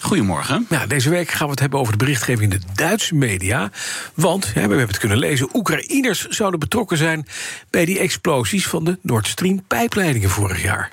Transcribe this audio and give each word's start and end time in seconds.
Goedemorgen. 0.00 0.66
Deze 0.88 1.10
week 1.10 1.30
gaan 1.30 1.46
we 1.46 1.50
het 1.50 1.60
hebben 1.60 1.78
over 1.78 1.92
de 1.92 1.98
berichtgeving 1.98 2.52
in 2.52 2.58
de 2.58 2.66
Duitse 2.74 3.14
media. 3.14 3.70
Want, 4.14 4.52
we 4.52 4.60
hebben 4.60 4.78
het 4.78 4.98
kunnen 4.98 5.18
lezen, 5.18 5.48
Oekraïners 5.52 6.26
zouden 6.26 6.60
betrokken 6.60 6.96
zijn... 6.96 7.26
bij 7.70 7.84
die 7.84 7.98
explosies 7.98 8.66
van 8.66 8.84
de 8.84 8.98
Nord 9.02 9.26
Stream 9.26 9.62
pijpleidingen 9.66 10.30
vorig 10.30 10.62
jaar. 10.62 10.90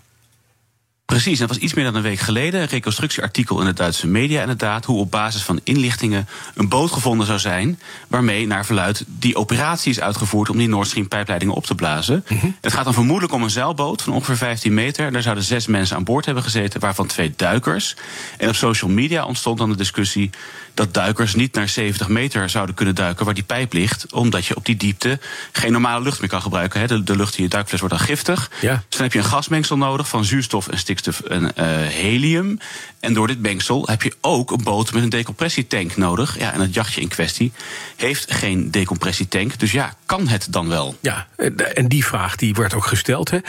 Precies, 1.08 1.40
dat 1.40 1.48
was 1.48 1.58
iets 1.58 1.74
meer 1.74 1.86
dan 1.86 1.96
een 1.96 2.02
week 2.02 2.20
geleden. 2.20 2.62
Een 2.62 2.68
reconstructieartikel 2.68 3.60
in 3.60 3.66
de 3.66 3.74
Duitse 3.74 4.08
media, 4.08 4.42
inderdaad. 4.42 4.86
Hoe 4.86 5.00
op 5.00 5.12
basis 5.12 5.42
van 5.42 5.60
inlichtingen 5.64 6.28
een 6.56 6.70
boot 6.70 6.92
gevonden 6.92 7.28
zou 7.28 7.40
zijn. 7.40 7.80
waarmee 8.08 8.48
naar 8.48 8.66
verluid 8.66 9.04
die 9.08 9.36
operatie 9.36 9.92
is 9.92 10.00
uitgevoerd. 10.00 10.50
om 10.50 10.58
die 10.58 10.68
Nord 10.68 10.88
Stream 10.88 11.08
pijpleidingen 11.08 11.56
op 11.56 11.66
te 11.66 11.76
blazen. 11.76 12.24
Mhm. 12.28 12.48
Het 12.62 12.74
gaat 12.74 12.84
dan 12.84 12.94
vermoedelijk 12.94 13.34
om 13.34 13.44
een 13.44 13.50
zeilboot 13.50 14.02
van 14.02 14.14
ongeveer 14.14 14.38
15 14.38 14.74
meter. 14.74 15.12
Daar 15.12 15.22
zouden 15.22 15.44
zes 15.44 15.68
mensen 15.68 15.96
aan 15.96 16.04
boord 16.04 16.26
hebben 16.26 16.44
gezeten, 16.44 16.80
waarvan 16.80 17.08
twee 17.08 17.34
duikers. 17.36 17.96
En 18.38 18.50
op 18.50 18.56
social 18.56 18.92
media 18.92 19.26
ontstond 19.26 19.58
dan 19.58 19.70
de 19.70 19.78
discussie 19.78 20.30
dat 20.78 20.94
duikers 20.94 21.36
niet 21.36 21.54
naar 21.54 21.70
70 21.70 22.08
meter 22.08 22.50
zouden 22.50 22.76
kunnen 22.76 22.96
duiken 22.96 23.26
waar 23.26 23.34
die 23.34 23.44
pijp 23.44 23.74
ligt, 23.74 24.14
omdat 24.14 24.46
je 24.46 24.56
op 24.56 24.66
die 24.66 24.76
diepte 24.76 25.20
geen 25.52 25.72
normale 25.72 26.04
lucht 26.04 26.20
meer 26.20 26.30
kan 26.30 26.42
gebruiken. 26.42 26.88
De, 26.88 27.04
de 27.04 27.16
lucht 27.16 27.38
in 27.38 27.44
je 27.44 27.50
duikfles 27.50 27.80
wordt 27.80 27.96
dan 27.96 28.06
giftig. 28.06 28.52
Ja. 28.62 28.74
Dus 28.74 28.84
dan 28.98 29.02
heb 29.02 29.14
je 29.14 29.20
een 29.20 29.26
gasmengsel 29.26 29.78
nodig 29.78 30.08
van 30.08 30.26
zuurstof 30.26 30.68
en 30.68 30.78
stikstof 30.78 31.20
en 31.20 31.44
uh, 31.44 31.52
helium. 31.88 32.60
En 33.00 33.14
door 33.14 33.28
dit 33.28 33.40
mengsel 33.40 33.88
heb 33.88 34.02
je 34.02 34.16
ook 34.22 34.52
een 34.52 34.64
boot 34.64 34.94
met 34.94 35.04
een 35.04 35.10
decompressietank 35.10 35.98
nodig. 35.98 36.40
Ja, 36.40 36.54
en 36.54 36.62
het 36.62 36.74
jachtje 36.74 37.02
in 37.02 37.08
kwestie 37.08 37.52
heeft 37.96 38.34
geen 38.34 38.72
decompressietank. 38.72 39.60
Dus 39.60 39.72
ja, 39.72 39.94
kan 40.06 40.28
het 40.28 40.48
dan 40.50 40.68
wel? 40.68 40.96
Ja, 41.00 41.28
en 41.74 41.88
die 41.88 42.06
vraag 42.06 42.36
die 42.36 42.54
werd 42.54 42.74
ook 42.74 42.86
gesteld. 42.86 43.30
Hè. 43.30 43.40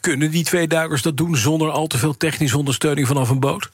Kunnen 0.00 0.30
die 0.30 0.44
twee 0.44 0.68
duikers 0.68 1.02
dat 1.02 1.16
doen 1.16 1.36
zonder 1.36 1.70
al 1.70 1.86
te 1.86 1.98
veel 1.98 2.16
technische 2.16 2.58
ondersteuning 2.58 3.06
vanaf 3.06 3.28
een 3.28 3.40
boot? 3.40 3.70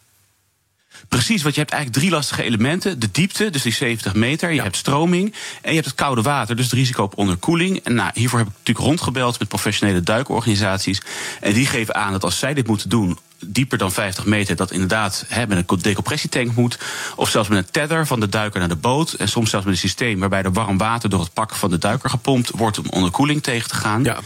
Precies, 1.08 1.42
want 1.42 1.54
je 1.54 1.60
hebt 1.60 1.72
eigenlijk 1.72 2.02
drie 2.02 2.14
lastige 2.14 2.42
elementen. 2.42 2.98
De 2.98 3.10
diepte, 3.12 3.50
dus 3.50 3.62
die 3.62 3.72
70 3.72 4.14
meter. 4.14 4.52
Je 4.52 4.62
hebt 4.62 4.76
stroming. 4.76 5.34
En 5.62 5.68
je 5.68 5.74
hebt 5.74 5.86
het 5.86 5.94
koude 5.94 6.22
water, 6.22 6.56
dus 6.56 6.64
het 6.64 6.74
risico 6.74 7.02
op 7.02 7.18
onderkoeling. 7.18 7.80
En 7.84 7.94
nou, 7.94 8.10
hiervoor 8.14 8.38
heb 8.38 8.48
ik 8.48 8.54
natuurlijk 8.56 8.86
rondgebeld 8.86 9.38
met 9.38 9.48
professionele 9.48 10.02
duikorganisaties. 10.02 11.00
En 11.40 11.52
die 11.52 11.66
geven 11.66 11.94
aan 11.94 12.12
dat 12.12 12.24
als 12.24 12.38
zij 12.38 12.54
dit 12.54 12.66
moeten 12.66 12.88
doen 12.88 13.18
dieper 13.46 13.78
dan 13.78 13.92
50 13.92 14.24
meter, 14.24 14.56
dat 14.56 14.70
inderdaad 14.70 15.24
hè, 15.28 15.46
met 15.46 15.70
een 15.70 15.78
decompressietank 15.80 16.54
moet. 16.54 16.78
Of 17.16 17.30
zelfs 17.30 17.48
met 17.48 17.58
een 17.58 17.70
tether 17.70 18.06
van 18.06 18.20
de 18.20 18.28
duiker 18.28 18.60
naar 18.60 18.68
de 18.68 18.76
boot. 18.76 19.12
En 19.12 19.28
soms 19.28 19.50
zelfs 19.50 19.64
met 19.64 19.74
een 19.74 19.80
systeem 19.80 20.18
waarbij 20.18 20.42
er 20.42 20.52
warm 20.52 20.78
water 20.78 21.08
door 21.10 21.20
het 21.20 21.32
pak 21.32 21.54
van 21.54 21.70
de 21.70 21.78
duiker 21.78 22.10
gepompt 22.10 22.50
wordt 22.50 22.78
om 22.78 22.86
onderkoeling 22.90 23.42
tegen 23.42 23.68
te 23.68 23.74
gaan. 23.74 24.04
Ja. 24.04 24.18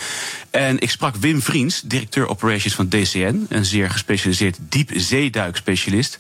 En 0.51 0.79
ik 0.79 0.91
sprak 0.91 1.17
Wim 1.17 1.41
Vriends, 1.41 1.81
directeur 1.81 2.29
operations 2.29 2.75
van 2.75 2.89
DCN, 2.89 3.47
een 3.49 3.65
zeer 3.65 3.91
gespecialiseerd 3.91 4.59
diepzeeduikspecialist. 4.61 6.19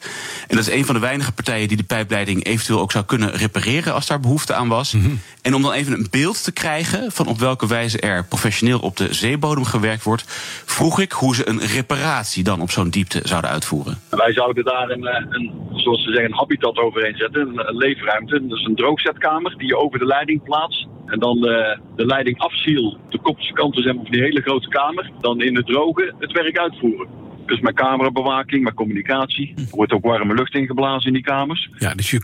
En 0.48 0.56
dat 0.56 0.66
is 0.66 0.74
een 0.74 0.84
van 0.84 0.94
de 0.94 1.00
weinige 1.00 1.32
partijen 1.32 1.68
die 1.68 1.76
de 1.76 1.82
pijpleiding 1.82 2.44
eventueel 2.44 2.80
ook 2.80 2.92
zou 2.92 3.04
kunnen 3.04 3.32
repareren 3.32 3.94
als 3.94 4.06
daar 4.06 4.20
behoefte 4.20 4.54
aan 4.54 4.68
was. 4.68 4.92
Mhm. 4.92 5.10
En 5.42 5.54
om 5.54 5.62
dan 5.62 5.72
even 5.72 5.92
een 5.92 6.06
beeld 6.10 6.44
te 6.44 6.52
krijgen 6.52 7.12
van 7.12 7.26
op 7.26 7.38
welke 7.38 7.66
wijze 7.66 8.00
er 8.00 8.24
professioneel 8.24 8.78
op 8.78 8.96
de 8.96 9.14
zeebodem 9.14 9.64
gewerkt 9.64 10.02
wordt, 10.02 10.24
vroeg 10.64 11.00
ik 11.00 11.12
hoe 11.12 11.34
ze 11.34 11.48
een 11.48 11.60
reparatie 11.60 12.44
dan 12.44 12.60
op 12.60 12.70
zo'n 12.70 12.90
diepte 12.90 13.20
zouden 13.24 13.50
uitvoeren. 13.50 14.00
Wij 14.10 14.32
zouden 14.32 14.64
daar 14.64 14.90
een, 14.90 15.06
eh, 15.06 15.24
een 15.28 15.52
zoals 15.72 16.02
ze 16.02 16.10
zeggen, 16.10 16.30
een 16.30 16.38
habitat 16.38 16.76
overheen 16.76 17.16
zetten, 17.16 17.40
een, 17.40 17.76
leefruimte. 17.76 18.46
Dat 18.46 18.58
is 18.58 18.64
een 18.64 18.74
droogzetkamer 18.74 19.54
die 19.56 19.66
je 19.66 19.76
over 19.76 19.98
de 19.98 20.06
leiding 20.06 20.42
plaatst. 20.42 20.86
En 21.08 21.18
dan 21.18 21.40
de, 21.40 21.50
eh, 21.50 21.78
de 21.96 22.06
leiding 22.06 22.38
afziel, 22.38 22.96
de 23.08 23.18
kopse 23.18 23.52
kanten 23.52 23.82
zijn 23.82 23.94
van 23.94 24.10
die 24.10 24.22
hele 24.22 24.40
grote 24.40 24.68
kamer. 24.68 25.10
Dan 25.20 25.42
in 25.42 25.56
het 25.56 25.66
droge 25.66 26.14
het 26.18 26.32
werk 26.32 26.58
uitvoeren. 26.58 27.27
Dus 27.48 27.60
met 27.60 27.74
camerabewaking, 27.74 28.64
met 28.64 28.74
communicatie. 28.74 29.54
Er 29.56 29.64
wordt 29.70 29.92
ook 29.92 30.04
warme 30.04 30.34
lucht 30.34 30.54
ingeblazen 30.54 31.06
in 31.06 31.12
die 31.12 31.22
kamers. 31.22 31.70
Ja, 31.78 31.94
dus 31.94 32.10
je 32.10 32.22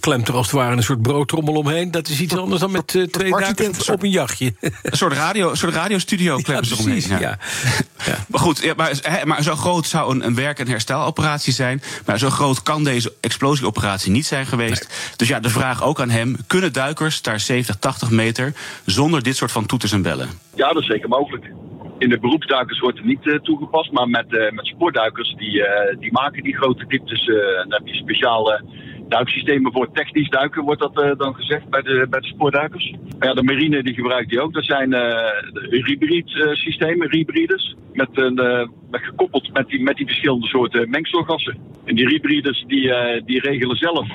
klemt 0.00 0.28
er 0.28 0.34
als 0.34 0.46
het 0.46 0.56
ware 0.56 0.76
een 0.76 0.82
soort 0.82 1.02
broodtrommel 1.02 1.54
omheen. 1.54 1.90
Dat 1.90 2.08
is 2.08 2.20
iets 2.20 2.36
anders 2.36 2.60
dan 2.60 2.70
met 2.70 2.94
uh, 2.94 3.06
twee 3.06 3.30
duikers 3.30 3.90
op 3.90 4.02
een 4.02 4.10
jachtje. 4.10 4.54
Een 4.82 4.96
soort, 4.96 5.12
radio, 5.12 5.50
een 5.50 5.56
soort 5.56 5.74
radiostudio 5.74 6.36
klemmen 6.36 6.66
ze 6.66 6.78
omheen. 6.78 7.02
Ja. 7.08 7.18
Ja. 7.18 7.38
ja. 8.10 8.16
Maar 8.28 8.40
goed, 8.40 8.62
ja, 8.62 8.74
maar, 8.76 9.00
maar, 9.24 9.42
zo 9.42 9.54
groot 9.54 9.86
zou 9.86 10.14
een, 10.14 10.26
een 10.26 10.34
werk- 10.34 10.58
en 10.58 10.68
hersteloperatie 10.68 11.52
zijn. 11.52 11.82
Maar 12.06 12.18
zo 12.18 12.30
groot 12.30 12.62
kan 12.62 12.84
deze 12.84 13.12
explosieoperatie 13.20 14.10
niet 14.10 14.26
zijn 14.26 14.46
geweest. 14.46 15.12
Dus 15.16 15.28
ja, 15.28 15.40
de 15.40 15.50
vraag 15.50 15.82
ook 15.82 16.00
aan 16.00 16.10
hem. 16.10 16.36
Kunnen 16.46 16.72
duikers 16.72 17.22
daar 17.22 17.40
70, 17.40 17.76
80 17.76 18.10
meter 18.10 18.52
zonder 18.84 19.22
dit 19.22 19.36
soort 19.36 19.52
van 19.52 19.66
toeters 19.66 19.92
en 19.92 20.02
bellen? 20.02 20.28
Ja, 20.54 20.72
dat 20.72 20.82
is 20.82 20.88
zeker 20.88 21.08
mogelijk. 21.08 21.44
In 22.04 22.10
de 22.10 22.18
beroepsduikers 22.18 22.80
wordt 22.80 22.98
het 22.98 23.06
niet 23.06 23.26
uh, 23.26 23.38
toegepast, 23.38 23.92
maar 23.92 24.08
met, 24.08 24.32
uh, 24.32 24.50
met 24.50 24.66
sportduikers 24.66 25.34
die, 25.36 25.58
uh, 25.58 25.66
die 25.98 26.12
maken 26.12 26.42
die 26.42 26.56
grote 26.56 26.86
dieptes. 26.86 27.24
je 27.24 27.80
speciale 27.84 28.64
duiksystemen 29.08 29.72
voor 29.72 29.92
technisch 29.92 30.28
duiken, 30.28 30.62
wordt 30.62 30.80
dat 30.80 31.18
dan 31.18 31.34
gezegd 31.34 31.68
bij 31.68 31.82
de, 31.82 32.06
bij 32.10 32.20
de 32.20 32.26
sportduikers. 32.26 32.94
Ja, 33.18 33.34
de 33.34 33.42
marine 33.42 33.82
die 33.82 33.94
gebruikt 33.94 34.30
die 34.30 34.40
ook. 34.40 34.52
Dat 34.52 34.64
zijn 34.64 34.94
hybrid 35.70 36.30
systemen, 36.52 37.08
met, 37.92 38.08
een, 38.12 38.68
gekoppeld 38.90 39.52
met 39.52 39.68
die, 39.68 39.82
met 39.82 39.96
die 39.96 40.06
verschillende 40.06 40.46
soorten 40.46 40.90
mengselgassen. 40.90 41.58
En 41.84 41.94
die 41.94 42.06
hybrides 42.06 42.64
die, 42.66 42.92
die 43.24 43.40
regelen 43.40 43.76
zelf 43.76 44.06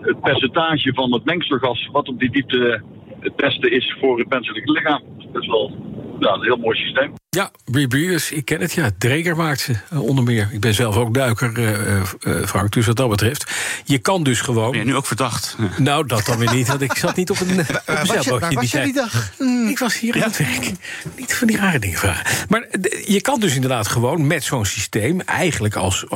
het 0.00 0.20
percentage 0.20 0.92
van 0.94 1.12
het 1.12 1.24
mengselgas 1.24 1.88
wat 1.92 2.08
op 2.08 2.18
die 2.18 2.30
diepte 2.30 2.82
het 3.20 3.36
beste 3.36 3.70
is 3.70 3.96
voor 4.00 4.18
het 4.18 4.28
menselijke 4.28 4.72
lichaam. 4.72 5.02
Dat 5.32 5.42
is 5.42 5.48
wel 5.48 5.72
ja, 6.18 6.32
een 6.32 6.42
heel 6.42 6.56
mooi 6.56 6.76
systeem. 6.76 7.12
Ja, 7.34 7.50
Rebreathers, 7.72 8.30
ik 8.30 8.44
ken 8.44 8.60
het. 8.60 8.72
Ja, 8.72 8.90
Dreger 8.98 9.36
maakt 9.36 9.60
ze 9.60 9.72
uh, 9.92 10.00
onder 10.00 10.24
meer. 10.24 10.48
Ik 10.52 10.60
ben 10.60 10.74
zelf 10.74 10.96
ook 10.96 11.14
duiker, 11.14 11.58
uh, 11.58 12.02
uh, 12.20 12.46
Frank, 12.46 12.72
dus 12.72 12.86
wat 12.86 12.96
dat 12.96 13.08
betreft. 13.08 13.52
Je 13.84 13.98
kan 13.98 14.22
dus 14.22 14.40
gewoon... 14.40 14.70
Ben 14.70 14.80
je 14.80 14.86
nu 14.86 14.96
ook 14.96 15.06
verdacht? 15.06 15.56
Nou, 15.76 16.06
dat 16.06 16.26
dan 16.26 16.38
weer 16.38 16.54
niet, 16.54 16.68
want 16.68 16.80
ik 16.80 16.96
zat 16.96 17.16
niet 17.16 17.30
op 17.30 17.40
een, 17.40 17.48
zeilbootje. 18.06 18.54
Was 18.54 18.70
je 18.70 18.80
die 18.80 18.92
dag? 18.92 19.30
Mm. 19.38 19.68
Ik 19.68 19.78
was 19.78 19.98
hier 19.98 20.16
ja. 20.16 20.22
aan 20.22 20.28
het 20.28 20.38
werk. 20.38 20.72
Niet 21.16 21.34
van 21.34 21.46
die 21.46 21.56
rare 21.56 21.78
dingen 21.78 21.98
vragen. 21.98 22.46
Maar 22.48 22.66
je 23.04 23.20
kan 23.20 23.40
dus 23.40 23.54
inderdaad 23.54 23.88
gewoon 23.88 24.26
met 24.26 24.44
zo'n 24.44 24.66
systeem... 24.66 25.20
eigenlijk 25.20 25.74
als 25.74 26.06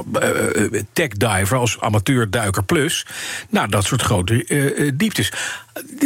tech 0.92 1.08
diver, 1.08 1.56
als 1.56 1.80
amateurduiker 1.80 2.64
plus... 2.64 3.06
naar 3.48 3.70
dat 3.70 3.84
soort 3.84 4.02
grote 4.02 4.92
dieptes. 4.94 5.32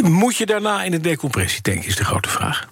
Moet 0.01 0.37
je 0.37 0.45
daarna 0.45 0.83
in 0.83 0.93
een 0.93 1.01
decompressietank, 1.01 1.83
is 1.83 1.95
de 1.95 2.05
grote 2.05 2.29
vraag. 2.29 2.71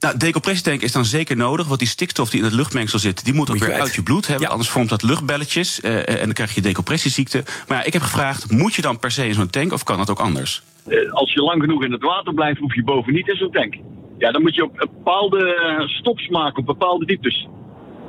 Nou, 0.00 0.16
decompressietank 0.16 0.80
is 0.82 0.92
dan 0.92 1.04
zeker 1.04 1.36
nodig, 1.36 1.66
want 1.66 1.78
die 1.78 1.88
stikstof 1.88 2.30
die 2.30 2.38
in 2.38 2.44
het 2.44 2.54
luchtmengsel 2.54 2.98
zit, 2.98 3.24
die 3.24 3.34
moet 3.34 3.50
ook 3.50 3.58
weer 3.58 3.80
uit 3.80 3.94
je 3.94 4.02
bloed 4.02 4.26
hebben. 4.26 4.48
Anders 4.48 4.68
vormt 4.68 4.88
dat 4.88 5.02
luchtbelletjes 5.02 5.80
uh, 5.80 6.08
en 6.08 6.24
dan 6.24 6.32
krijg 6.32 6.54
je 6.54 6.60
decompressieziekte. 6.60 7.44
Maar 7.68 7.78
ja, 7.78 7.84
ik 7.84 7.92
heb 7.92 8.02
gevraagd, 8.02 8.50
moet 8.50 8.74
je 8.74 8.82
dan 8.82 8.98
per 8.98 9.10
se 9.10 9.26
in 9.26 9.34
zo'n 9.34 9.50
tank 9.50 9.72
of 9.72 9.84
kan 9.84 9.98
dat 9.98 10.10
ook 10.10 10.20
anders? 10.20 10.62
Uh, 10.86 11.12
als 11.12 11.32
je 11.32 11.40
lang 11.42 11.62
genoeg 11.62 11.84
in 11.84 11.92
het 11.92 12.02
water 12.02 12.34
blijft, 12.34 12.60
hoef 12.60 12.74
je 12.74 12.84
boven 12.84 13.12
niet 13.12 13.28
in 13.28 13.36
zo'n 13.36 13.50
tank. 13.50 13.74
Ja, 14.18 14.30
dan 14.30 14.42
moet 14.42 14.54
je 14.54 14.64
op 14.64 14.76
bepaalde 14.76 15.82
stops 15.86 16.28
maken, 16.28 16.58
op 16.58 16.66
bepaalde 16.66 17.06
dieptes. 17.06 17.48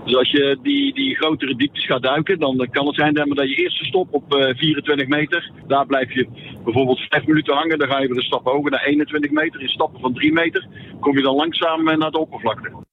Dus 0.05 0.15
als 0.15 0.31
je 0.31 0.57
die, 0.61 0.93
die 0.93 1.15
grotere 1.15 1.55
dieptes 1.55 1.85
gaat 1.85 2.01
duiken, 2.01 2.39
dan 2.39 2.67
kan 2.71 2.85
het 2.85 2.95
zijn 2.95 3.13
dat 3.13 3.49
je 3.49 3.55
eerste 3.55 3.85
stop 3.85 4.07
op 4.13 4.23
24 4.57 5.07
meter, 5.07 5.51
daar 5.67 5.85
blijf 5.85 6.13
je 6.13 6.27
bijvoorbeeld 6.63 6.99
5 7.09 7.25
minuten 7.25 7.53
hangen. 7.53 7.79
Dan 7.79 7.87
ga 7.87 7.99
je 7.99 8.07
weer 8.07 8.17
een 8.17 8.23
stap 8.23 8.45
hoger 8.45 8.71
naar 8.71 8.83
21 8.83 9.31
meter. 9.31 9.61
In 9.61 9.69
stappen 9.69 9.99
van 9.99 10.13
3 10.13 10.33
meter 10.33 10.67
kom 10.99 11.17
je 11.17 11.23
dan 11.23 11.35
langzaam 11.35 11.83
naar 11.83 12.11
de 12.11 12.19
oppervlakte. 12.19 12.89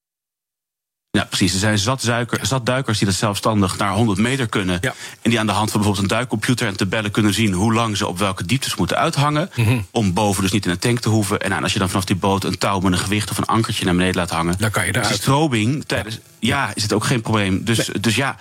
Ja, 1.10 1.25
precies. 1.25 1.52
Er 1.52 1.58
zijn 1.58 1.78
zat, 1.78 2.10
zat 2.43 2.66
duikers 2.66 2.99
die 2.99 3.06
dat 3.06 3.16
zelfstandig 3.16 3.78
naar 3.78 3.93
100 3.93 4.19
meter 4.19 4.49
kunnen. 4.49 4.81
En 5.22 5.31
die 5.31 5.38
aan 5.38 5.46
de 5.46 5.52
hand 5.52 5.70
van 5.70 5.81
bijvoorbeeld 5.81 6.10
een 6.10 6.16
duikcomputer 6.16 6.66
en 6.66 6.76
tabellen 6.76 7.10
kunnen 7.10 7.34
zien 7.34 7.52
hoe 7.52 7.72
lang 7.72 7.96
ze 7.96 8.06
op 8.06 8.19
welke 8.19 8.44
dieptes 8.44 8.75
moeten 8.75 8.96
uithangen. 8.96 9.50
Mhm. 9.55 9.78
Om 9.90 10.12
boven 10.12 10.43
dus 10.43 10.52
niet 10.52 10.64
in 10.64 10.70
een 10.70 10.78
tank 10.78 10.99
te 10.99 11.08
hoeven. 11.08 11.40
En 11.40 11.62
als 11.62 11.72
je 11.72 11.78
dan 11.78 11.88
vanaf 11.88 12.05
die 12.05 12.16
boot 12.16 12.44
een 12.44 12.58
touw 12.58 12.81
met 12.81 12.93
een 12.93 12.99
gewicht 12.99 13.31
of 13.31 13.38
een 13.38 13.44
ankertje 13.44 13.84
naar 13.84 13.94
beneden 13.94 14.16
laat 14.16 14.31
hangen. 14.31 14.55
Dan 14.58 14.70
kan 14.70 14.87
je 14.87 14.93
daar. 14.93 15.05
strobing 15.05 15.84
tijdens. 15.87 16.19
Ja. 16.38 16.70
is 16.75 16.82
het 16.82 16.93
ook 16.93 17.05
geen 17.05 17.20
probleem. 17.20 17.64
Dus, 17.64 17.90
dus 18.00 18.14
ja 18.16 18.37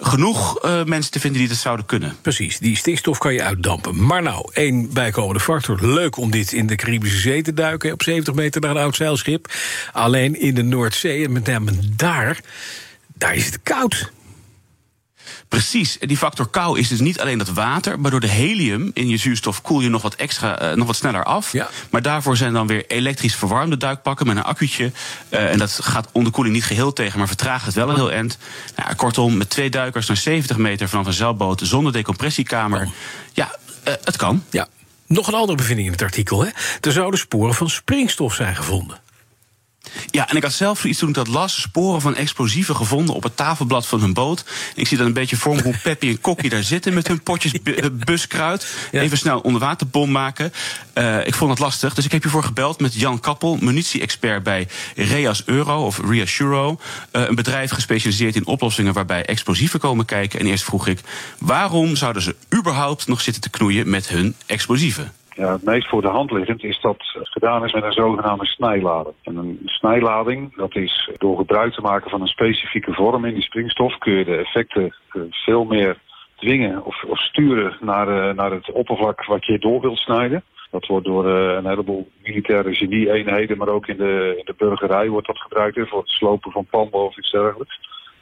genoeg 0.00 0.64
uh, 0.64 0.84
mensen 0.84 1.12
te 1.12 1.20
vinden 1.20 1.40
die 1.40 1.48
dat 1.48 1.58
zouden 1.58 1.86
kunnen. 1.86 2.16
Precies, 2.20 2.58
die 2.58 2.76
stikstof 2.76 3.18
kan 3.18 3.32
je 3.32 3.42
uitdampen. 3.42 4.06
Maar 4.06 4.22
nou, 4.22 4.50
één 4.52 4.92
bijkomende 4.92 5.40
factor. 5.40 5.86
Leuk 5.86 6.16
om 6.16 6.30
dit 6.30 6.52
in 6.52 6.66
de 6.66 6.74
Caribische 6.74 7.18
Zee 7.18 7.42
te 7.42 7.54
duiken... 7.54 7.92
op 7.92 8.02
70 8.02 8.34
meter 8.34 8.60
naar 8.60 8.70
een 8.70 8.76
oud 8.76 8.96
zeilschip. 8.96 9.52
Alleen 9.92 10.40
in 10.40 10.54
de 10.54 10.62
Noordzee, 10.62 11.24
en 11.24 11.32
met 11.32 11.46
name 11.46 11.72
daar... 11.96 12.40
daar 13.14 13.34
is 13.34 13.46
het 13.46 13.60
koud. 13.62 14.12
Precies. 15.50 15.96
Die 16.00 16.16
factor 16.16 16.48
kou 16.48 16.78
is 16.78 16.88
dus 16.88 17.00
niet 17.00 17.20
alleen 17.20 17.38
dat 17.38 17.48
water, 17.48 18.00
maar 18.00 18.10
door 18.10 18.20
de 18.20 18.28
helium 18.28 18.90
in 18.94 19.08
je 19.08 19.16
zuurstof 19.16 19.62
koel 19.62 19.80
je 19.80 19.88
nog 19.88 20.02
wat 20.02 20.14
extra, 20.14 20.70
uh, 20.70 20.76
nog 20.76 20.86
wat 20.86 20.96
sneller 20.96 21.24
af. 21.24 21.52
Ja. 21.52 21.68
Maar 21.90 22.02
daarvoor 22.02 22.36
zijn 22.36 22.52
dan 22.52 22.66
weer 22.66 22.84
elektrisch 22.86 23.34
verwarmde 23.34 23.76
duikpakken 23.76 24.26
met 24.26 24.36
een 24.36 24.42
accuutje. 24.42 24.92
Uh, 25.30 25.50
en 25.50 25.58
dat 25.58 25.78
gaat 25.82 26.08
onderkoeling 26.12 26.54
niet 26.54 26.64
geheel 26.64 26.92
tegen, 26.92 27.18
maar 27.18 27.26
vertraagt 27.26 27.66
het 27.66 27.74
wel 27.74 27.88
een 27.88 27.94
heel 27.94 28.12
eind. 28.12 28.38
Nou, 28.76 28.94
kortom, 28.94 29.36
met 29.36 29.50
twee 29.50 29.70
duikers 29.70 30.06
naar 30.06 30.16
70 30.16 30.56
meter 30.56 30.88
vanaf 30.88 31.06
een 31.06 31.12
zeilboot 31.12 31.60
zonder 31.64 31.92
decompressiekamer. 31.92 32.82
Oh. 32.82 32.92
Ja, 33.32 33.56
uh, 33.88 33.94
het 34.04 34.16
kan. 34.16 34.44
Ja. 34.50 34.68
Nog 35.06 35.28
een 35.28 35.34
andere 35.34 35.56
bevinding 35.56 35.86
in 35.86 35.92
het 35.92 36.02
artikel. 36.02 36.44
Hè? 36.44 36.50
Er 36.80 36.92
zouden 36.92 37.20
sporen 37.20 37.54
van 37.54 37.70
springstof 37.70 38.34
zijn 38.34 38.56
gevonden. 38.56 39.00
Ja, 40.10 40.28
en 40.28 40.36
ik 40.36 40.42
had 40.42 40.52
zelf 40.52 40.84
iets 40.84 40.98
toen 40.98 41.08
ik 41.08 41.14
dat 41.14 41.26
las, 41.26 41.60
sporen 41.60 42.00
van 42.00 42.16
explosieven 42.16 42.76
gevonden 42.76 43.14
op 43.14 43.22
het 43.22 43.36
tafelblad 43.36 43.86
van 43.86 44.00
hun 44.00 44.12
boot. 44.12 44.44
Ik 44.74 44.86
zie 44.86 44.96
dan 44.96 45.06
een 45.06 45.12
beetje 45.12 45.36
voor 45.36 45.54
me 45.54 45.62
hoe 45.62 45.78
Peppy 45.82 46.08
en 46.08 46.20
Kokkie 46.20 46.50
daar 46.50 46.62
zitten 46.62 46.94
met 46.94 47.08
hun 47.08 47.22
potjes 47.22 47.52
buskruid. 47.92 48.66
Even 48.92 49.18
snel 49.18 49.40
onderwaterbom 49.40 50.10
maken. 50.10 50.52
Uh, 50.94 51.26
ik 51.26 51.34
vond 51.34 51.50
het 51.50 51.58
lastig, 51.58 51.94
dus 51.94 52.04
ik 52.04 52.12
heb 52.12 52.22
hiervoor 52.22 52.44
gebeld 52.44 52.80
met 52.80 52.94
Jan 52.94 53.20
Kappel, 53.20 53.58
munitie-expert 53.60 54.42
bij 54.42 54.68
Reas 54.96 55.42
Euro 55.46 55.84
of 55.86 56.00
Reassuro. 56.04 56.80
Uh, 57.12 57.22
een 57.28 57.34
bedrijf 57.34 57.70
gespecialiseerd 57.70 58.36
in 58.36 58.46
oplossingen 58.46 58.92
waarbij 58.92 59.24
explosieven 59.24 59.80
komen 59.80 60.04
kijken. 60.04 60.40
En 60.40 60.46
eerst 60.46 60.64
vroeg 60.64 60.86
ik, 60.86 61.00
waarom 61.38 61.96
zouden 61.96 62.22
ze 62.22 62.36
überhaupt 62.54 63.06
nog 63.06 63.20
zitten 63.20 63.42
te 63.42 63.50
knoeien 63.50 63.90
met 63.90 64.08
hun 64.08 64.34
explosieven? 64.46 65.12
Ja, 65.34 65.52
het 65.52 65.64
meest 65.64 65.88
voor 65.88 66.02
de 66.02 66.08
hand 66.08 66.30
liggend 66.30 66.64
is 66.64 66.80
dat 66.80 66.96
het 67.12 67.28
gedaan 67.28 67.64
is 67.64 67.72
met 67.72 67.84
een 67.84 67.92
zogenaamde 67.92 68.46
snijlading. 68.46 69.14
En 69.22 69.36
een 69.36 69.60
snijlading, 69.64 70.56
dat 70.56 70.76
is 70.76 71.10
door 71.18 71.36
gebruik 71.36 71.72
te 71.72 71.80
maken 71.80 72.10
van 72.10 72.20
een 72.20 72.26
specifieke 72.26 72.92
vorm 72.92 73.24
in 73.24 73.34
die 73.34 73.42
springstof, 73.42 73.98
kun 73.98 74.12
je 74.12 74.24
de 74.24 74.36
effecten 74.36 74.94
veel 75.30 75.64
meer 75.64 75.98
dwingen 76.36 76.84
of, 76.84 77.04
of 77.04 77.18
sturen 77.18 77.76
naar, 77.80 78.34
naar 78.34 78.50
het 78.50 78.72
oppervlak 78.72 79.24
wat 79.24 79.46
je 79.46 79.58
door 79.58 79.80
wilt 79.80 79.98
snijden. 79.98 80.42
Dat 80.70 80.86
wordt 80.86 81.06
door 81.06 81.26
uh, 81.26 81.54
een 81.54 81.66
heleboel 81.66 82.08
militaire 82.22 82.74
genie-eenheden, 82.74 83.58
maar 83.58 83.68
ook 83.68 83.86
in 83.86 83.96
de, 83.96 84.34
in 84.36 84.44
de 84.44 84.54
burgerij 84.56 85.08
wordt 85.08 85.26
dat 85.26 85.38
gebruikt 85.38 85.88
voor 85.88 85.98
het 85.98 86.08
slopen 86.08 86.52
van 86.52 86.66
panden 86.70 87.00
of 87.00 87.18
iets 87.18 87.30
dergelijks. 87.30 87.80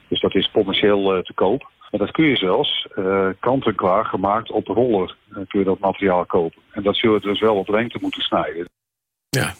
Dus 0.08 0.20
dat 0.20 0.34
is 0.34 0.50
commercieel 0.50 1.22
te 1.22 1.32
koop. 1.34 1.70
Maar 1.90 2.00
dat 2.00 2.10
kun 2.10 2.24
je 2.24 2.36
zelfs 2.36 2.86
uh, 2.96 3.28
kant-en-klaar 3.40 4.04
gemaakt 4.04 4.50
op 4.50 4.66
roller 4.66 5.16
uh, 5.30 5.36
kun 5.46 5.58
je 5.58 5.64
dat 5.64 5.78
materiaal 5.78 6.26
kopen. 6.26 6.62
En 6.78 6.84
dat 6.84 6.96
zul 6.96 7.14
je 7.14 7.20
dus 7.20 7.40
wel 7.40 7.56
op 7.56 7.68
lengte 7.68 7.98
moeten 8.00 8.22
snijden. 8.22 8.68
Ja, 9.28 9.54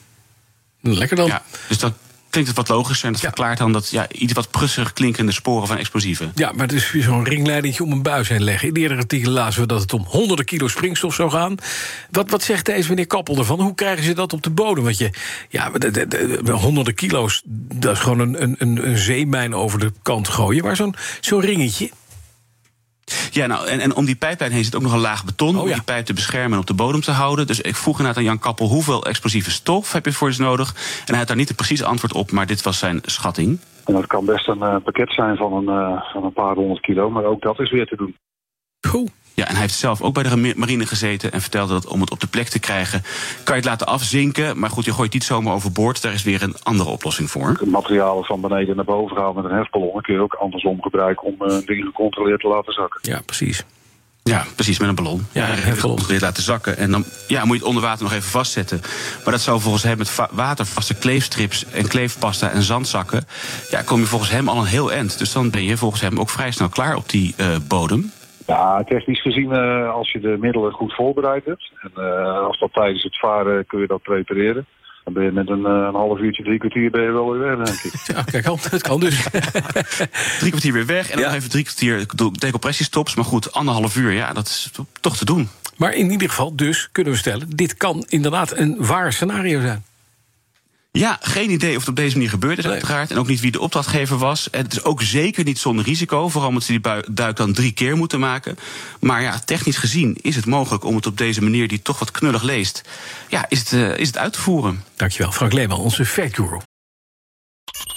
lekker 0.80 1.16
dan. 1.16 1.26
Ja, 1.26 1.42
dus 1.68 1.78
dat 1.78 1.92
klinkt 2.30 2.48
het 2.48 2.58
wat 2.58 2.68
logischer 2.68 3.06
en 3.06 3.12
dat 3.12 3.20
ja. 3.20 3.28
verklaart 3.28 3.58
dan 3.58 3.72
dat 3.72 3.90
ja, 3.90 4.06
iets 4.10 4.32
wat 4.32 4.50
prusserig 4.50 4.92
klinkende 4.92 5.32
sporen 5.32 5.66
van 5.66 5.76
explosieven. 5.76 6.32
Ja, 6.34 6.52
maar 6.52 6.66
het 6.66 6.76
is 6.76 6.90
weer 6.90 7.02
zo'n 7.02 7.24
ringleidingje 7.24 7.82
om 7.82 7.92
een 7.92 8.02
buis 8.02 8.28
heen 8.28 8.42
leggen. 8.42 8.68
In 8.68 8.74
de 8.74 8.80
eerdere 8.80 9.00
artikel 9.00 9.30
lazen 9.30 9.60
we 9.60 9.66
dat 9.66 9.80
het 9.80 9.92
om 9.92 10.04
honderden 10.06 10.44
kilo 10.44 10.68
springstof 10.68 11.14
zou 11.14 11.30
gaan. 11.30 11.56
Wat, 12.10 12.30
wat 12.30 12.42
zegt 12.42 12.66
deze 12.66 12.88
meneer 12.88 13.06
Kappel 13.06 13.36
ervan? 13.36 13.60
Hoe 13.60 13.74
krijgen 13.74 14.04
ze 14.04 14.12
dat 14.12 14.32
op 14.32 14.42
de 14.42 14.50
bodem? 14.50 14.84
Want 14.84 14.98
je, 14.98 15.10
ja, 15.48 15.70
de, 15.70 15.90
de, 15.90 16.06
de, 16.42 16.52
honderden 16.52 16.94
kilo's, 16.94 17.42
dat 17.74 17.92
is 17.92 18.00
gewoon 18.00 18.18
een, 18.18 18.54
een, 18.58 18.88
een 18.88 18.98
zeemijn 18.98 19.54
over 19.54 19.78
de 19.78 19.92
kant 20.02 20.28
gooien. 20.28 20.64
Maar 20.64 20.76
zo'n 20.76 20.94
zo'n 21.20 21.40
ringetje, 21.40 21.90
ja, 23.30 23.46
nou, 23.46 23.66
en, 23.66 23.80
en 23.80 23.94
om 23.94 24.04
die 24.04 24.16
pijplijn 24.16 24.52
heen 24.52 24.64
zit 24.64 24.74
ook 24.74 24.82
nog 24.82 24.92
een 24.92 24.98
laag 24.98 25.24
beton... 25.24 25.54
Oh, 25.56 25.62
om 25.62 25.68
ja. 25.68 25.74
die 25.74 25.82
pijp 25.82 26.04
te 26.04 26.12
beschermen 26.12 26.52
en 26.52 26.58
op 26.58 26.66
de 26.66 26.74
bodem 26.74 27.00
te 27.00 27.10
houden. 27.10 27.46
Dus 27.46 27.60
ik 27.60 27.76
vroeg 27.76 27.98
inderdaad 27.98 28.22
aan 28.22 28.28
Jan 28.28 28.38
Kappel... 28.38 28.68
hoeveel 28.68 29.04
explosieve 29.04 29.50
stof 29.50 29.92
heb 29.92 30.04
je 30.04 30.12
voor 30.12 30.30
je 30.30 30.42
nodig? 30.42 30.74
En 30.74 31.04
hij 31.06 31.18
had 31.18 31.26
daar 31.26 31.36
niet 31.36 31.48
het 31.48 31.56
precieze 31.56 31.84
antwoord 31.84 32.12
op, 32.12 32.30
maar 32.30 32.46
dit 32.46 32.62
was 32.62 32.78
zijn 32.78 33.00
schatting. 33.04 33.58
En 33.84 33.94
dat 33.94 34.06
kan 34.06 34.24
best 34.24 34.48
een 34.48 34.58
uh, 34.58 34.76
pakket 34.84 35.12
zijn 35.12 35.36
van 35.36 35.52
een, 35.52 35.74
uh, 35.74 36.02
van 36.12 36.24
een 36.24 36.32
paar 36.32 36.54
honderd 36.54 36.80
kilo... 36.80 37.10
maar 37.10 37.24
ook 37.24 37.42
dat 37.42 37.60
is 37.60 37.70
weer 37.70 37.86
te 37.86 37.96
doen. 37.96 38.16
Goed. 38.88 39.10
Ja, 39.38 39.46
en 39.46 39.52
hij 39.52 39.60
heeft 39.60 39.74
zelf 39.74 40.02
ook 40.02 40.14
bij 40.14 40.22
de 40.22 40.54
marine 40.56 40.86
gezeten 40.86 41.32
en 41.32 41.40
vertelde 41.40 41.72
dat 41.72 41.86
om 41.86 42.00
het 42.00 42.10
op 42.10 42.20
de 42.20 42.26
plek 42.26 42.48
te 42.48 42.58
krijgen, 42.58 43.02
kan 43.44 43.54
je 43.54 43.60
het 43.60 43.70
laten 43.70 43.86
afzinken. 43.86 44.58
Maar 44.58 44.70
goed, 44.70 44.84
je 44.84 44.92
gooit 44.92 45.04
het 45.04 45.12
niet 45.12 45.24
zomaar 45.24 45.54
overboord. 45.54 46.02
Daar 46.02 46.12
is 46.12 46.22
weer 46.22 46.42
een 46.42 46.56
andere 46.62 46.90
oplossing 46.90 47.30
voor. 47.30 47.60
Materialen 47.64 48.24
van 48.24 48.40
beneden 48.40 48.76
naar 48.76 48.84
boven 48.84 49.16
gaan 49.16 49.34
met 49.34 49.44
een 49.44 49.50
hefballon 49.50 50.00
kun 50.00 50.14
je 50.14 50.20
ook 50.20 50.34
andersom 50.34 50.82
gebruiken 50.82 51.26
om 51.26 51.34
uh, 51.40 51.66
dingen 51.66 51.86
gecontroleerd 51.86 52.40
te 52.40 52.48
laten 52.48 52.72
zakken. 52.72 53.00
Ja, 53.02 53.20
precies. 53.26 53.64
Ja, 54.22 54.46
precies, 54.54 54.78
met 54.78 54.88
een 54.88 54.94
ballon. 54.94 55.26
Ja, 55.32 55.46
gecontroleerd 55.46 56.22
laten 56.22 56.42
zakken. 56.42 56.76
En 56.76 56.90
dan 56.90 57.04
ja, 57.28 57.44
moet 57.44 57.56
je 57.56 57.58
het 57.58 57.68
onder 57.68 57.82
water 57.82 58.02
nog 58.02 58.12
even 58.12 58.30
vastzetten. 58.30 58.80
Maar 59.24 59.32
dat 59.32 59.42
zou 59.42 59.60
volgens 59.60 59.82
hem 59.82 59.98
met 59.98 60.16
watervaste 60.30 60.94
kleefstrips 60.94 61.64
en 61.64 61.88
kleefpasta 61.88 62.50
en 62.50 62.62
zandzakken. 62.62 63.26
Ja, 63.70 63.82
kom 63.82 64.00
je 64.00 64.06
volgens 64.06 64.30
hem 64.30 64.48
al 64.48 64.58
een 64.58 64.66
heel 64.66 64.92
eind. 64.92 65.18
Dus 65.18 65.32
dan 65.32 65.50
ben 65.50 65.64
je 65.64 65.76
volgens 65.76 66.00
hem 66.00 66.20
ook 66.20 66.30
vrij 66.30 66.50
snel 66.50 66.68
klaar 66.68 66.96
op 66.96 67.08
die 67.08 67.34
uh, 67.36 67.46
bodem. 67.68 68.12
Ja, 68.48 68.84
technisch 68.84 69.22
gezien, 69.22 69.52
uh, 69.52 69.94
als 69.94 70.12
je 70.12 70.20
de 70.20 70.36
middelen 70.40 70.72
goed 70.72 70.94
voorbereid 70.94 71.44
hebt. 71.44 71.72
En 71.80 71.90
uh, 71.96 72.46
als 72.46 72.58
dat 72.58 72.72
tijdens 72.72 73.02
het 73.02 73.18
varen 73.18 73.66
kun 73.66 73.80
je 73.80 73.86
dat 73.86 74.02
prepareren. 74.02 74.66
Dan 75.04 75.12
ben 75.12 75.24
je 75.24 75.32
met 75.32 75.48
een, 75.48 75.60
uh, 75.60 75.86
een 75.88 75.94
half 75.94 76.18
uurtje, 76.18 76.42
drie 76.42 76.58
kwartier 76.58 76.90
ben 76.90 77.02
je 77.02 77.10
wel 77.10 77.30
weer 77.30 77.56
weg, 77.56 77.66
denk 77.66 77.94
ik. 77.94 78.00
Ja, 78.14 78.22
kijk, 78.22 78.44
het 78.70 78.82
kan 78.82 79.00
dus. 79.00 79.22
drie 80.40 80.50
kwartier 80.50 80.72
weer 80.72 80.86
weg 80.86 81.10
en 81.10 81.18
dan 81.18 81.30
ja. 81.30 81.36
even 81.36 81.50
drie 81.50 81.64
kwartier 81.64 82.06
decompressiestops. 82.38 83.14
Maar 83.14 83.24
goed, 83.24 83.52
anderhalf 83.52 83.96
uur, 83.96 84.12
ja, 84.12 84.32
dat 84.32 84.46
is 84.46 84.70
toch 85.00 85.16
te 85.16 85.24
doen. 85.24 85.48
Maar 85.76 85.94
in 85.94 86.10
ieder 86.10 86.28
geval, 86.28 86.56
dus 86.56 86.88
kunnen 86.92 87.12
we 87.12 87.18
stellen, 87.18 87.50
dit 87.56 87.76
kan 87.76 88.04
inderdaad 88.08 88.56
een 88.56 88.76
waar 88.78 89.12
scenario 89.12 89.60
zijn. 89.60 89.84
Ja, 90.90 91.18
geen 91.20 91.50
idee 91.50 91.74
of 91.74 91.80
het 91.80 91.88
op 91.88 91.96
deze 91.96 92.14
manier 92.14 92.30
gebeurd 92.30 92.58
is, 92.58 92.64
nee. 92.64 92.72
uiteraard. 92.72 93.10
En 93.10 93.18
ook 93.18 93.26
niet 93.26 93.40
wie 93.40 93.50
de 93.50 93.60
opdrachtgever 93.60 94.18
was. 94.18 94.50
En 94.50 94.62
het 94.62 94.72
is 94.72 94.84
ook 94.84 95.02
zeker 95.02 95.44
niet 95.44 95.58
zonder 95.58 95.84
risico. 95.84 96.28
Vooral 96.28 96.48
omdat 96.48 96.64
ze 96.64 96.78
die 96.78 97.02
duik 97.10 97.36
dan 97.36 97.52
drie 97.52 97.72
keer 97.72 97.96
moeten 97.96 98.20
maken. 98.20 98.58
Maar 99.00 99.22
ja, 99.22 99.38
technisch 99.44 99.76
gezien 99.76 100.16
is 100.20 100.36
het 100.36 100.46
mogelijk 100.46 100.84
om 100.84 100.96
het 100.96 101.06
op 101.06 101.18
deze 101.18 101.42
manier, 101.42 101.68
die 101.68 101.82
toch 101.82 101.98
wat 101.98 102.10
knullig 102.10 102.42
leest, 102.42 102.82
ja, 103.28 103.46
is 103.48 103.58
het, 103.58 103.72
uh, 103.72 103.98
is 103.98 104.06
het 104.06 104.18
uit 104.18 104.32
te 104.32 104.40
voeren. 104.40 104.84
Dankjewel, 104.96 105.32
Frank 105.32 105.52
Leeman, 105.52 105.78
onze 105.78 106.06
fact 106.06 106.34
guru. 106.34 106.58